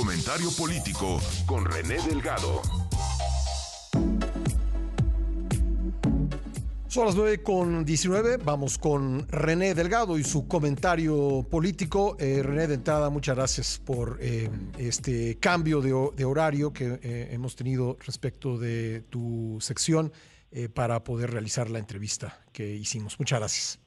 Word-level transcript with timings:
Comentario 0.00 0.48
político 0.58 1.18
con 1.44 1.62
René 1.66 1.98
Delgado. 2.00 2.62
Son 6.88 7.04
las 7.04 7.14
9 7.14 7.42
con 7.42 7.84
19. 7.84 8.38
Vamos 8.38 8.78
con 8.78 9.28
René 9.28 9.74
Delgado 9.74 10.18
y 10.18 10.24
su 10.24 10.48
comentario 10.48 11.46
político. 11.50 12.16
Eh, 12.18 12.42
René, 12.42 12.66
de 12.66 12.76
entrada, 12.76 13.10
muchas 13.10 13.36
gracias 13.36 13.78
por 13.86 14.16
eh, 14.22 14.48
este 14.78 15.38
cambio 15.38 15.82
de, 15.82 16.24
horario 16.24 16.72
que 16.72 16.98
eh, 17.02 17.28
hemos 17.32 17.54
tenido 17.54 17.98
respecto 18.06 18.56
de 18.56 19.02
tu 19.10 19.58
sección 19.60 20.10
para 20.74 21.04
poder 21.04 21.30
realizar 21.30 21.68
la 21.68 21.78
entrevista 21.78 22.42
que 22.54 22.66
hicimos. 22.66 23.18
Muchas 23.18 23.38
gracias. 23.38 23.80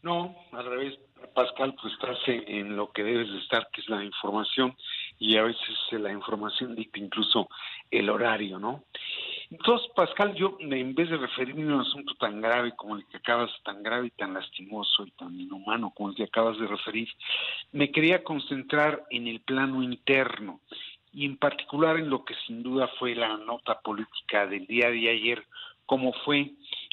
No, 0.00 0.34
al 0.52 0.64
revés, 0.64 0.98
Pascal, 1.34 1.74
pues 1.80 1.92
estás 1.92 2.16
en 2.26 2.74
lo 2.74 2.90
que 2.90 3.02
debes 3.02 3.28
de 3.30 3.38
estar, 3.38 3.68
que 3.72 3.82
es 3.82 3.88
la 3.88 4.02
información, 4.02 4.74
y 5.22 5.36
a 5.36 5.44
veces 5.44 5.78
la 5.92 6.10
información 6.10 6.74
dicta 6.74 6.98
incluso 6.98 7.48
el 7.92 8.10
horario, 8.10 8.58
¿no? 8.58 8.82
Entonces, 9.52 9.88
Pascal, 9.94 10.34
yo 10.34 10.56
en 10.58 10.94
vez 10.96 11.10
de 11.10 11.16
referirme 11.16 11.62
a 11.62 11.76
un 11.76 11.80
asunto 11.82 12.14
tan 12.16 12.40
grave 12.40 12.74
como 12.74 12.96
el 12.96 13.06
que 13.06 13.18
acabas, 13.18 13.50
tan 13.62 13.84
grave 13.84 14.08
y 14.08 14.10
tan 14.10 14.34
lastimoso 14.34 15.06
y 15.06 15.12
tan 15.12 15.38
inhumano 15.38 15.92
como 15.94 16.08
el 16.08 16.16
que 16.16 16.24
acabas 16.24 16.58
de 16.58 16.66
referir, 16.66 17.08
me 17.70 17.92
quería 17.92 18.24
concentrar 18.24 19.04
en 19.10 19.28
el 19.28 19.40
plano 19.42 19.80
interno 19.80 20.60
y 21.12 21.24
en 21.24 21.36
particular 21.36 21.98
en 21.98 22.10
lo 22.10 22.24
que 22.24 22.34
sin 22.44 22.64
duda 22.64 22.88
fue 22.98 23.14
la 23.14 23.36
nota 23.36 23.80
política 23.80 24.48
del 24.48 24.66
día 24.66 24.90
de 24.90 25.08
ayer, 25.08 25.46
como 25.86 26.12
fue 26.24 26.50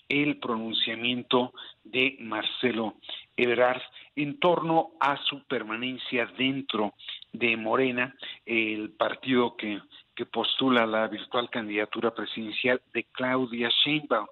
el 0.08 0.38
pronunciamiento 0.38 1.52
de 1.84 2.16
Marcelo 2.20 2.94
Ebrard 3.38 3.82
en 4.16 4.40
torno 4.40 4.92
a 5.00 5.18
su 5.24 5.42
permanencia 5.46 6.28
dentro 6.38 6.94
de 7.32 7.58
Morena, 7.58 8.16
el 8.46 8.92
partido 8.92 9.56
que 9.56 9.80
que 10.20 10.26
postula 10.26 10.86
la 10.86 11.08
virtual 11.08 11.50
candidatura 11.50 12.14
presidencial 12.14 12.82
de 12.94 13.06
Claudia 13.06 13.70
Sheinbaum. 13.70 14.28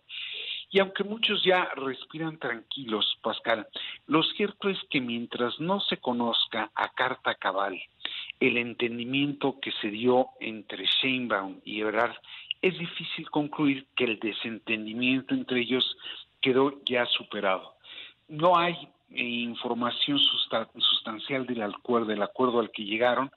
Y 0.70 0.80
aunque 0.80 1.06
muchos 1.06 1.42
ya 1.46 1.64
respiran 1.78 2.38
tranquilos, 2.38 3.18
Pascal, 3.22 3.66
lo 4.06 4.22
cierto 4.22 4.68
es 4.68 4.78
que 4.90 5.00
mientras 5.00 5.58
no 5.62 5.80
se 5.80 5.96
conozca 5.96 6.72
a 6.76 6.90
carta 6.90 7.36
cabal 7.36 7.82
el 8.42 8.58
entendimiento 8.58 9.62
que 9.62 9.72
se 9.80 9.88
dio 9.88 10.28
entre 10.42 10.86
Sheinbaum 10.88 11.62
y 11.64 11.80
Ebrard, 11.80 12.18
es 12.62 12.78
difícil 12.78 13.30
concluir 13.30 13.88
que 13.96 14.04
el 14.04 14.20
desentendimiento 14.20 15.36
entre 15.36 15.62
ellos 15.62 15.96
quedó 16.42 16.82
ya 16.84 17.06
superado. 17.06 17.76
No 18.28 18.58
hay 18.58 18.90
información 19.10 20.20
sustancial 20.20 21.46
del 21.46 21.62
acuerdo, 21.64 22.08
del 22.08 22.22
acuerdo 22.22 22.60
al 22.60 22.72
que 22.72 22.84
llegaron 22.84 23.32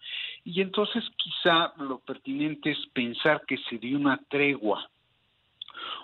y 0.45 0.61
entonces 0.61 1.05
quizá 1.17 1.73
lo 1.79 2.01
pertinente 2.01 2.73
es 2.73 2.87
pensar 2.93 3.43
que 3.47 3.57
se 3.69 3.79
dio 3.79 3.97
una 3.97 4.19
tregua, 4.29 4.91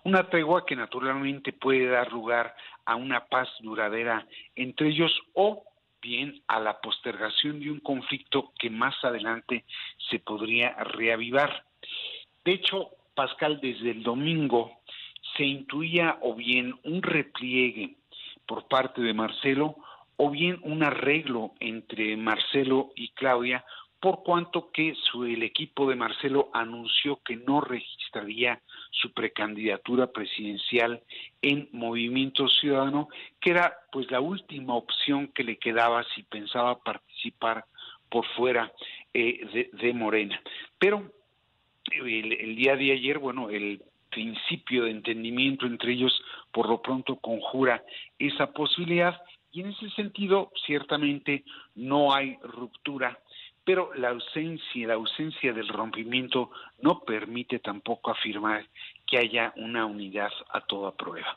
una 0.04 0.28
tregua 0.28 0.64
que 0.64 0.76
naturalmente 0.76 1.52
puede 1.52 1.86
dar 1.86 2.12
lugar 2.12 2.54
a 2.84 2.94
una 2.94 3.26
paz 3.26 3.48
duradera 3.60 4.26
entre 4.54 4.88
ellos 4.88 5.12
o 5.34 5.64
bien 6.00 6.40
a 6.46 6.60
la 6.60 6.80
postergación 6.80 7.58
de 7.58 7.70
un 7.70 7.80
conflicto 7.80 8.52
que 8.58 8.70
más 8.70 8.94
adelante 9.02 9.64
se 10.08 10.20
podría 10.20 10.72
reavivar. 10.84 11.64
De 12.44 12.52
hecho, 12.52 12.90
Pascal, 13.14 13.60
desde 13.60 13.90
el 13.90 14.04
domingo 14.04 14.80
se 15.36 15.44
intuía 15.44 16.18
o 16.20 16.34
bien 16.34 16.78
un 16.84 17.02
repliegue 17.02 17.96
por 18.46 18.68
parte 18.68 19.00
de 19.02 19.14
Marcelo 19.14 19.76
o 20.16 20.30
bien 20.30 20.58
un 20.62 20.82
arreglo 20.82 21.52
entre 21.60 22.16
Marcelo 22.16 22.90
y 22.94 23.10
Claudia 23.10 23.64
por 24.00 24.22
cuanto 24.22 24.70
que 24.70 24.94
su, 24.94 25.24
el 25.24 25.42
equipo 25.42 25.88
de 25.88 25.96
Marcelo 25.96 26.50
anunció 26.52 27.20
que 27.24 27.36
no 27.36 27.60
registraría 27.60 28.60
su 28.90 29.12
precandidatura 29.12 30.12
presidencial 30.12 31.02
en 31.42 31.68
Movimiento 31.72 32.46
Ciudadano, 32.48 33.08
que 33.40 33.50
era 33.50 33.76
pues 33.90 34.10
la 34.10 34.20
última 34.20 34.74
opción 34.74 35.28
que 35.28 35.44
le 35.44 35.56
quedaba 35.56 36.04
si 36.14 36.22
pensaba 36.22 36.78
participar 36.78 37.64
por 38.08 38.26
fuera 38.36 38.72
eh, 39.12 39.68
de, 39.72 39.92
Morena. 39.92 40.40
Pero 40.78 41.10
el, 41.90 42.32
el, 42.32 42.54
día 42.54 42.76
de 42.76 42.92
ayer, 42.92 43.18
bueno, 43.18 43.50
el 43.50 43.82
principio 44.16 44.84
de 44.84 44.92
entendimiento 44.92 45.66
entre 45.66 45.92
ellos 45.92 46.18
por 46.50 46.70
lo 46.70 46.80
pronto 46.80 47.16
conjura 47.16 47.84
esa 48.18 48.50
posibilidad 48.50 49.20
y 49.52 49.60
en 49.60 49.66
ese 49.68 49.90
sentido 49.90 50.50
ciertamente 50.64 51.44
no 51.74 52.14
hay 52.14 52.38
ruptura 52.42 53.18
pero 53.62 53.92
la 53.94 54.10
ausencia, 54.10 54.86
la 54.86 54.94
ausencia 54.94 55.52
del 55.52 55.68
rompimiento 55.68 56.50
no 56.80 57.00
permite 57.00 57.58
tampoco 57.58 58.10
afirmar 58.12 58.64
que 59.06 59.18
haya 59.18 59.52
una 59.56 59.84
unidad 59.84 60.30
a 60.50 60.60
toda 60.60 60.92
prueba. 60.92 61.36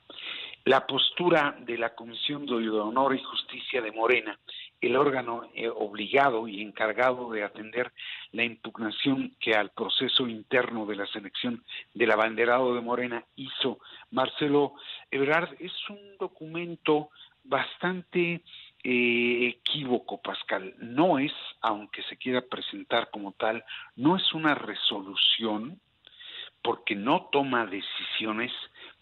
La 0.66 0.86
postura 0.86 1.56
de 1.60 1.78
la 1.78 1.96
Comisión 1.96 2.46
de 2.46 2.70
Honor 2.70 3.16
y 3.16 3.24
Justicia 3.24 3.82
de 3.82 3.92
Morena, 3.92 4.38
el 4.82 4.96
órgano 4.96 5.50
eh, 5.54 5.70
obligado 5.70 6.48
y 6.48 6.62
encargado 6.62 7.32
de 7.32 7.44
atender 7.44 7.92
la 8.32 8.44
impugnación 8.44 9.36
que 9.40 9.56
al 9.56 9.72
proceso 9.72 10.28
interno 10.28 10.86
de 10.86 10.96
la 10.96 11.08
selección 11.08 11.64
del 11.94 12.12
abanderado 12.12 12.76
de 12.76 12.82
Morena 12.82 13.26
hizo 13.36 13.80
Marcelo 14.12 14.74
Ebrard, 15.12 15.56
es 15.60 15.74
un 15.90 16.18
documento 16.18 17.10
bastante 17.44 18.42
eh, 18.84 19.48
equívoco, 19.48 20.22
Pascal. 20.22 20.76
No 20.78 21.20
es, 21.20 21.34
aunque 21.62 22.04
se 22.04 22.18
quiera 22.18 22.42
presentar 22.42 23.10
como 23.12 23.34
tal, 23.34 23.64
no 23.96 24.16
es 24.16 24.34
una 24.34 24.56
resolución 24.56 25.80
porque 26.62 26.96
no 26.96 27.30
toma 27.32 27.66
decisiones, 27.66 28.52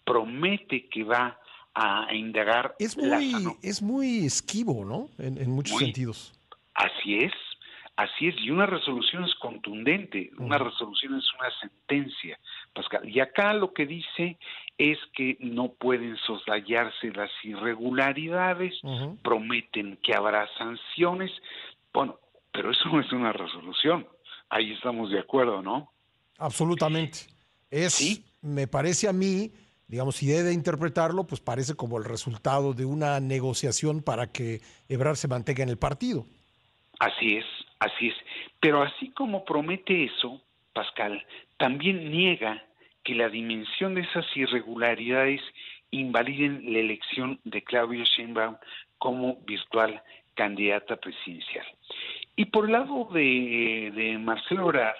promete 0.08 0.88
que 0.88 1.04
va 1.04 1.38
a 1.74 2.14
indagar. 2.14 2.74
Es 2.78 2.96
muy, 2.96 3.34
es 3.62 3.82
muy 3.82 4.24
esquivo, 4.24 4.84
¿no? 4.84 5.08
En, 5.18 5.50
muchos 5.50 5.78
sentidos. 5.78 6.32
Así 6.74 7.18
es, 7.18 7.32
así 7.96 8.28
es. 8.28 8.34
Y 8.40 8.50
una 8.50 8.66
resolución 8.66 9.24
es 9.24 9.34
contundente, 9.36 10.30
una 10.38 10.58
resolución 10.58 11.18
es 11.18 11.24
una 11.38 11.50
sentencia, 11.60 12.38
Pascal. 12.74 13.08
Y 13.08 13.20
acá 13.20 13.52
lo 13.52 13.72
que 13.74 13.86
dice 13.86 14.38
es 14.78 14.98
que 15.14 15.36
no 15.40 15.68
pueden 15.72 16.16
soslayarse 16.16 17.10
las 17.10 17.30
irregularidades, 17.44 18.80
prometen 19.22 19.98
que 20.02 20.14
habrá 20.14 20.48
sanciones. 20.56 21.30
Bueno, 21.92 22.18
pero 22.50 22.70
eso 22.70 22.88
no 22.88 23.00
es 23.00 23.12
una 23.12 23.32
resolución. 23.32 24.06
Ahí 24.48 24.72
estamos 24.72 25.10
de 25.10 25.20
acuerdo, 25.20 25.60
¿no? 25.62 25.92
Absolutamente. 26.38 27.26
Es, 27.70 27.94
¿Sí? 27.94 28.24
me 28.40 28.66
parece 28.66 29.08
a 29.08 29.12
mí, 29.12 29.52
digamos, 29.88 30.16
si 30.16 30.26
debe 30.26 30.52
interpretarlo, 30.52 31.26
pues 31.26 31.40
parece 31.40 31.74
como 31.74 31.98
el 31.98 32.04
resultado 32.04 32.74
de 32.74 32.84
una 32.84 33.18
negociación 33.20 34.02
para 34.02 34.30
que 34.30 34.60
Ebrard 34.88 35.16
se 35.16 35.28
mantenga 35.28 35.62
en 35.62 35.70
el 35.70 35.78
partido. 35.78 36.26
Así 37.00 37.36
es, 37.36 37.46
así 37.80 38.08
es. 38.08 38.14
Pero 38.60 38.82
así 38.82 39.10
como 39.10 39.44
promete 39.44 40.04
eso, 40.04 40.40
Pascal, 40.74 41.24
también 41.56 42.10
niega 42.10 42.62
que 43.02 43.14
la 43.14 43.28
dimensión 43.30 43.94
de 43.94 44.02
esas 44.02 44.26
irregularidades 44.36 45.40
invaliden 45.90 46.72
la 46.72 46.80
elección 46.80 47.40
de 47.44 47.64
Claudio 47.64 48.04
Sheinbaum 48.04 48.56
como 48.98 49.36
virtual 49.46 50.02
candidata 50.34 50.96
presidencial. 50.96 51.66
Y 52.36 52.44
por 52.46 52.66
el 52.66 52.72
lado 52.72 53.08
de, 53.12 53.90
de 53.94 54.18
Marcelo 54.18 54.66
Orar, 54.66 54.96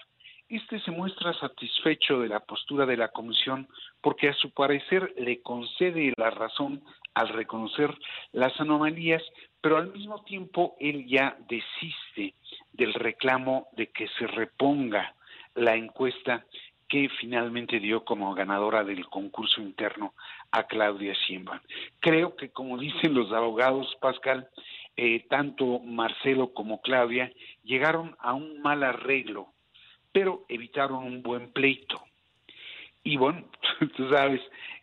este 0.49 0.81
se 0.81 0.91
muestra 0.91 1.33
satisfecho 1.35 2.21
de 2.21 2.29
la 2.29 2.41
postura 2.41 2.87
de 2.87 2.97
la 2.97 3.09
comisión 3.09 3.69
porque 4.01 4.29
a 4.29 4.35
su 4.35 4.51
parecer 4.51 5.13
le 5.19 5.43
concede 5.43 6.13
la 6.17 6.31
razón 6.31 6.83
al 7.15 7.29
reconocer 7.29 7.95
las 8.33 8.59
anomalías, 8.61 9.23
pero 9.61 9.77
al 9.77 9.93
mismo 9.93 10.23
tiempo 10.25 10.77
él 10.81 11.07
ya 11.07 11.37
desiste 11.49 12.35
del 12.73 12.95
reclamo 12.95 13.69
de 13.77 13.89
que 13.89 14.09
se 14.19 14.27
reponga 14.27 15.15
la 15.55 15.75
encuesta 15.75 16.47
que 16.89 17.11
finalmente 17.21 17.81
dio 17.81 18.05
como 18.05 18.35
ganadora 18.35 18.83
del 18.83 19.07
concurso 19.07 19.61
interno 19.61 20.15
a 20.51 20.63
Claudia 20.63 21.13
Sheinbaum. 21.13 21.61
Creo 22.01 22.35
que, 22.35 22.49
como 22.49 22.79
dicen 22.79 23.13
los 23.13 23.31
abogados, 23.33 23.95
Pascal, 24.01 24.49
eh, 24.97 25.27
tanto 25.29 25.81
Marcelo 25.81 26.55
como 26.55 26.81
Claudia 26.81 27.31
llegaron 27.63 28.17
a 28.19 28.33
un 28.33 28.63
mal 28.63 28.83
arreglo, 28.83 29.53
pero 30.13 30.45
evitaron 30.49 31.05
un 31.05 31.23
buen 31.23 31.53
pleito. 31.53 32.03
Y 33.05 33.17
bueno, 33.17 33.45
tú 33.97 34.09
sabes 34.11 34.41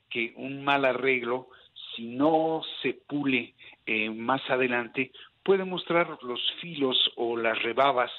que 0.09 0.33
un 0.37 0.63
mal 0.63 0.85
arreglo, 0.85 1.49
si 1.95 2.05
no 2.07 2.61
se 2.81 2.93
pule 2.93 3.53
eh, 3.85 4.09
más 4.09 4.41
adelante, 4.49 5.11
puede 5.43 5.63
mostrar 5.63 6.17
los 6.23 6.41
filos 6.59 7.11
o 7.15 7.37
las 7.37 7.61
rebabas 7.61 8.11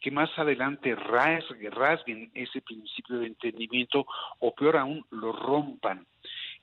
que 0.00 0.10
más 0.10 0.36
adelante 0.36 0.96
rasguen 0.96 2.30
ese 2.34 2.60
principio 2.60 3.20
de 3.20 3.28
entendimiento 3.28 4.04
o 4.40 4.52
peor 4.52 4.76
aún 4.76 5.06
lo 5.10 5.32
rompan 5.32 6.04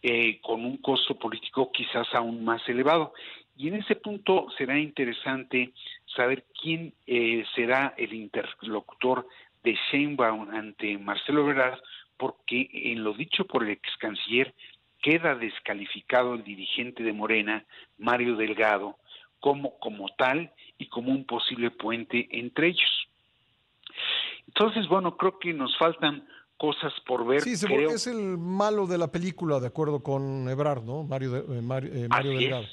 eh, 0.02 0.40
con 0.42 0.66
un 0.66 0.78
costo 0.78 1.18
político 1.18 1.72
quizás 1.72 2.08
aún 2.14 2.44
más 2.44 2.68
elevado. 2.68 3.14
Y 3.56 3.70
en 3.70 3.76
ese 3.76 3.96
punto 3.96 4.48
será 4.58 4.78
interesante 4.78 5.74
saber 6.16 6.46
quién 6.62 6.94
eh, 7.08 7.46
será 7.56 7.94
el 7.98 8.14
interlocutor 8.14 9.26
de 9.64 9.78
Sheinbaum 9.92 10.50
ante 10.50 10.98
Marcelo 10.98 11.50
Ebrard, 11.50 11.80
porque 12.18 12.70
en 12.72 13.04
lo 13.04 13.14
dicho 13.14 13.46
por 13.46 13.64
el 13.64 13.72
ex 13.72 13.90
canciller 13.98 14.54
queda 15.02 15.36
descalificado 15.36 16.36
el 16.36 16.44
dirigente 16.44 17.04
de 17.04 17.14
Morena, 17.14 17.66
Mario 17.98 18.36
Delgado, 18.36 18.98
como, 19.40 19.80
como 19.80 20.10
tal 20.18 20.52
y 20.78 20.88
como 20.88 21.12
un 21.12 21.26
posible 21.26 21.72
puente 21.72 22.28
entre 22.32 22.68
ellos. 22.68 23.08
Entonces, 24.48 24.88
bueno, 24.88 25.16
creo 25.16 25.40
que 25.40 25.54
nos 25.54 25.78
faltan 25.78 26.28
cosas 26.58 26.92
por 27.06 27.26
ver. 27.26 27.42
Sí, 27.42 27.54
es 27.54 28.08
el 28.08 28.38
malo 28.38 28.86
de 28.86 28.98
la 28.98 29.12
película, 29.12 29.60
de 29.60 29.68
acuerdo 29.68 30.04
con 30.04 30.50
Ebrard, 30.50 30.84
¿no? 30.84 31.04
Mario, 31.04 31.38
eh, 31.38 31.62
Mario, 31.62 31.92
eh, 31.94 32.08
Delgado. 32.10 32.66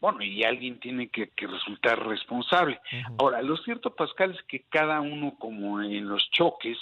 Bueno, 0.00 0.22
y 0.22 0.44
alguien 0.44 0.80
tiene 0.80 1.08
que, 1.08 1.30
resultar 1.36 2.06
responsable. 2.06 2.80
Ahora, 3.18 3.42
lo 3.42 3.56
cierto, 3.58 3.94
Pascal, 3.94 4.34
es 4.34 4.42
que 4.44 4.62
cada 4.68 5.00
uno, 5.00 5.34
como 5.38 5.82
en 5.82 6.08
los 6.08 6.30
choques, 6.30 6.78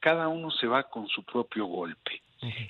cada 0.00 0.28
uno 0.28 0.50
se 0.50 0.66
va 0.66 0.84
con 0.84 1.08
su 1.08 1.24
propio 1.24 1.64
golpe. 1.64 2.20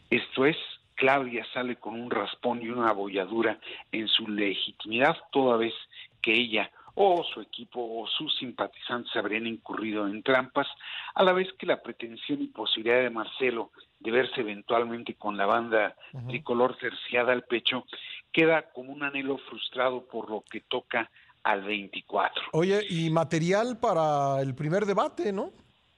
Esto 0.09 0.47
es, 0.47 0.56
Claudia 0.95 1.45
sale 1.53 1.77
con 1.77 2.00
un 2.00 2.11
raspón 2.11 2.62
y 2.62 2.69
una 2.69 2.91
abolladura 2.91 3.59
en 3.93 4.09
su 4.09 4.29
legitimidad, 4.29 5.17
toda 5.33 5.56
vez 5.56 5.75
que 6.23 6.33
ella 6.33 6.71
o 7.00 7.23
su 7.33 7.41
equipo 7.41 7.81
o 7.81 8.09
sus 8.09 8.37
simpatizantes 8.39 9.15
habrían 9.15 9.47
incurrido 9.47 10.09
en 10.09 10.21
trampas, 10.25 10.67
a 11.15 11.23
la 11.23 11.33
vez 11.33 11.47
que 11.56 11.65
la 11.65 11.81
pretensión 11.81 12.43
y 12.43 12.49
posibilidad 12.49 13.00
de 13.00 13.11
Marcelo 13.11 13.71
de 14.00 14.11
verse 14.11 14.41
eventualmente 14.41 15.15
con 15.15 15.37
la 15.37 15.47
banda 15.47 15.95
tricolor 16.27 16.77
terciada 16.77 17.33
al 17.33 17.45
pecho 17.45 17.85
queda 18.33 18.71
como 18.73 18.93
un 18.93 19.05
anhelo 19.05 19.39
frustrado 19.39 20.06
por 20.06 20.29
lo 20.29 20.43
que 20.50 20.62
toca 20.62 21.09
al 21.45 21.62
24. 21.62 22.43
Oye, 22.53 22.85
y 22.91 23.11
material 23.11 23.79
para 23.79 24.43
el 24.43 24.56
primer 24.56 24.85
debate, 24.85 25.33
¿no? 25.33 25.53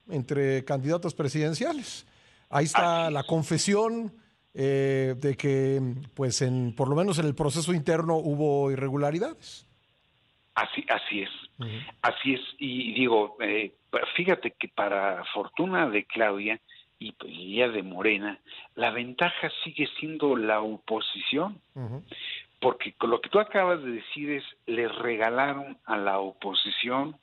Entre 0.09 0.67
candidatos 0.67 1.15
presidenciales. 1.15 2.07
Ahí 2.51 2.67
está 2.67 3.11
la 3.11 3.23
confesión 3.23 4.13
eh, 4.53 5.15
de 5.17 5.37
que, 5.37 5.81
pues, 6.15 6.43
en, 6.43 6.75
por 6.75 6.89
lo 6.89 6.97
menos 6.97 7.19
en 7.19 7.27
el 7.27 7.35
proceso 7.35 7.73
interno 7.73 8.17
hubo 8.17 8.71
irregularidades. 8.71 9.70
Así, 10.55 10.85
así 10.89 11.23
es, 11.23 11.31
así 12.03 12.35
es. 12.35 12.41
Y 12.59 12.93
digo, 12.95 13.37
eh, 13.41 13.73
fíjate 14.17 14.53
que 14.53 14.69
para 14.69 15.25
fortuna 15.33 15.89
de 15.89 16.05
Claudia 16.05 16.61
y, 16.99 17.15
ella 17.25 17.69
de 17.69 17.83
Morena, 17.83 18.39
la 18.75 18.91
ventaja 18.91 19.51
sigue 19.65 19.89
siendo 19.99 20.37
la 20.37 20.61
oposición, 20.61 21.61
porque 22.61 22.93
con 22.95 23.11
lo 23.11 23.21
que 23.21 23.31
tú 23.31 23.39
acabas 23.39 23.83
de 23.83 23.93
decir 23.93 24.31
es, 24.31 24.45
le 24.67 24.89
regalaron 24.89 25.79
a 25.87 25.97
la 25.97 26.19
oposición 26.19 27.17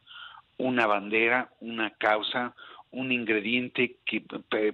una 0.57 0.87
bandera, 0.87 1.51
una 1.59 1.91
causa, 1.91 2.55
un 2.91 3.11
ingrediente 3.11 3.97
que 4.05 4.21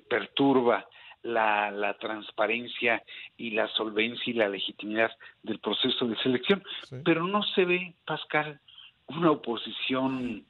perturba 0.07 0.87
la, 1.23 1.71
la, 1.71 1.97
transparencia 1.97 3.03
y 3.37 3.51
la 3.51 3.67
solvencia 3.69 4.31
y 4.31 4.33
la 4.33 4.49
legitimidad 4.49 5.11
del 5.41 5.59
proceso 5.59 6.05
de 6.05 6.15
selección. 6.17 6.63
Pero 7.03 7.25
no 7.25 7.41
se 7.43 7.65
ve, 7.65 7.93
Pascal, 8.05 8.59
una 9.07 9.31
oposición 9.31 10.45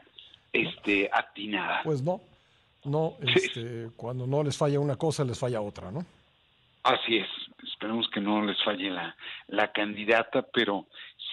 este, 0.51 1.09
atinada. 1.11 1.81
Pues 1.83 2.01
no, 2.01 2.21
no, 2.85 3.15
este, 3.21 3.89
cuando 3.95 4.27
no 4.27 4.43
les 4.43 4.57
falla 4.57 4.79
una 4.79 4.95
cosa, 4.95 5.23
les 5.23 5.39
falla 5.39 5.61
otra, 5.61 5.91
¿no? 5.91 6.05
Así 6.83 7.17
es, 7.17 7.29
esperemos 7.63 8.09
que 8.09 8.19
no 8.19 8.41
les 8.41 8.61
falle 8.61 8.89
la, 8.89 9.15
la 9.47 9.71
candidata, 9.71 10.41
pero 10.53 10.87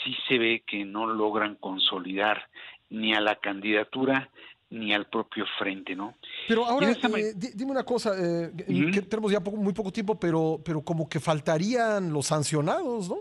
sí 0.04 0.16
se 0.28 0.38
ve 0.38 0.62
que 0.64 0.84
no 0.84 1.06
logran 1.06 1.56
consolidar 1.56 2.48
ni 2.88 3.14
a 3.14 3.20
la 3.20 3.36
candidatura 3.36 4.30
ni 4.70 4.94
al 4.94 5.06
propio 5.06 5.44
frente, 5.58 5.96
¿no? 5.96 6.14
Pero 6.46 6.64
ahora, 6.64 6.90
eh, 6.92 7.32
dime 7.34 7.72
una 7.72 7.84
cosa, 7.84 8.12
eh, 8.16 8.50
que 8.92 9.02
tenemos 9.02 9.32
ya 9.32 9.40
muy 9.40 9.72
poco 9.72 9.90
tiempo, 9.90 10.18
pero, 10.18 10.60
pero 10.64 10.80
como 10.82 11.08
que 11.08 11.18
faltarían 11.18 12.12
los 12.12 12.26
sancionados, 12.26 13.08
¿no? 13.08 13.16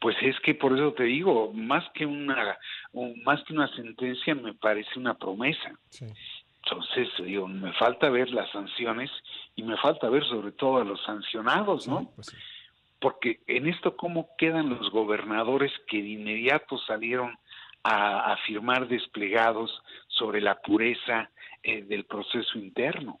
Pues 0.00 0.16
es 0.22 0.38
que 0.40 0.54
por 0.54 0.76
eso 0.76 0.92
te 0.92 1.04
digo, 1.04 1.52
más 1.54 1.84
que 1.94 2.04
una, 2.04 2.58
más 3.24 3.42
que 3.44 3.54
una 3.54 3.68
sentencia, 3.74 4.34
me 4.34 4.52
parece 4.54 4.98
una 4.98 5.14
promesa. 5.14 5.72
Entonces, 6.64 7.08
digo, 7.24 7.46
me 7.46 7.72
falta 7.74 8.10
ver 8.10 8.30
las 8.30 8.50
sanciones 8.50 9.10
y 9.54 9.62
me 9.62 9.76
falta 9.76 10.08
ver 10.08 10.24
sobre 10.24 10.52
todo 10.52 10.78
a 10.78 10.84
los 10.84 11.02
sancionados, 11.04 11.86
¿no? 11.88 12.10
Pues 12.16 12.34
Porque 13.00 13.40
en 13.46 13.68
esto, 13.68 13.96
¿cómo 13.96 14.30
quedan 14.36 14.70
los 14.70 14.90
gobernadores 14.90 15.72
que 15.86 16.02
de 16.02 16.08
inmediato 16.08 16.76
salieron 16.78 17.38
a, 17.82 18.32
a 18.32 18.36
firmar 18.38 18.88
desplegados 18.88 19.82
sobre 20.16 20.40
la 20.40 20.60
pureza 20.60 21.30
eh, 21.62 21.82
del 21.82 22.04
proceso 22.04 22.58
interno. 22.58 23.18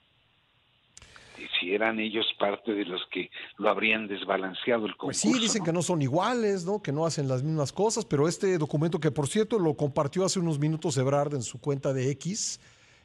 Si 1.58 1.74
eran 1.74 1.98
ellos 1.98 2.26
parte 2.38 2.72
de 2.72 2.84
los 2.84 3.02
que 3.10 3.30
lo 3.58 3.68
habrían 3.68 4.06
desbalanceado 4.06 4.86
el 4.86 4.96
concurso. 4.96 5.28
Pues 5.28 5.36
sí, 5.36 5.40
dicen 5.40 5.64
que 5.64 5.72
no 5.72 5.82
son 5.82 6.00
iguales, 6.00 6.64
¿no? 6.64 6.80
que 6.80 6.92
no 6.92 7.06
hacen 7.06 7.26
las 7.26 7.42
mismas 7.42 7.72
cosas, 7.72 8.04
pero 8.04 8.28
este 8.28 8.56
documento 8.56 9.00
que 9.00 9.10
por 9.10 9.26
cierto 9.26 9.58
lo 9.58 9.74
compartió 9.74 10.24
hace 10.24 10.38
unos 10.38 10.58
minutos 10.58 10.96
Ebrard 10.96 11.34
en 11.34 11.42
su 11.42 11.60
cuenta 11.60 11.92
de 11.92 12.10
X, 12.12 12.60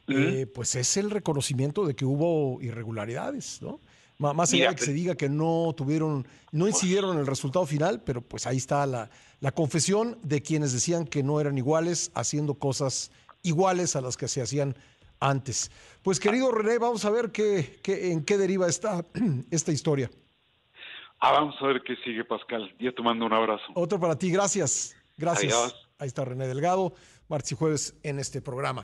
eh, 0.06 0.46
pues 0.54 0.74
es 0.76 0.96
el 0.96 1.10
reconocimiento 1.10 1.86
de 1.86 1.94
que 1.94 2.04
hubo 2.04 2.60
irregularidades, 2.62 3.60
¿no? 3.62 3.80
Más 4.18 4.52
allá 4.52 4.70
de 4.70 4.76
que 4.76 4.84
se 4.84 4.92
diga 4.92 5.14
que 5.14 5.30
no 5.30 5.74
tuvieron, 5.74 6.26
no 6.52 6.68
incidieron 6.68 7.14
en 7.14 7.20
el 7.20 7.26
resultado 7.26 7.64
final, 7.64 8.02
pero 8.04 8.20
pues 8.20 8.46
ahí 8.46 8.58
está 8.58 8.84
la, 8.86 9.10
la 9.40 9.52
confesión 9.52 10.18
de 10.22 10.42
quienes 10.42 10.72
decían 10.72 11.06
que 11.06 11.22
no 11.22 11.40
eran 11.40 11.56
iguales 11.56 12.12
haciendo 12.14 12.54
cosas 12.54 13.10
iguales 13.42 13.96
a 13.96 14.00
las 14.00 14.16
que 14.16 14.28
se 14.28 14.42
hacían 14.42 14.76
antes. 15.20 15.70
Pues 16.02 16.18
querido 16.18 16.50
René, 16.50 16.78
vamos 16.78 17.04
a 17.04 17.10
ver 17.10 17.30
qué, 17.30 17.80
en 17.84 18.24
qué 18.24 18.38
deriva 18.38 18.66
esta, 18.68 19.04
esta 19.50 19.72
historia. 19.72 20.10
Ah, 21.20 21.32
vamos 21.32 21.54
a 21.60 21.66
ver 21.66 21.82
qué 21.82 21.96
sigue, 21.96 22.24
Pascal. 22.24 22.74
Yo 22.78 22.94
te 22.94 23.02
mando 23.02 23.26
un 23.26 23.32
abrazo. 23.32 23.64
Otro 23.74 24.00
para 24.00 24.16
ti, 24.16 24.30
gracias. 24.30 24.96
Gracias. 25.18 25.74
Ahí 25.98 26.08
está 26.08 26.24
René 26.24 26.48
Delgado, 26.48 26.94
martes 27.28 27.52
y 27.52 27.54
jueves 27.56 27.94
en 28.02 28.18
este 28.18 28.40
programa. 28.40 28.78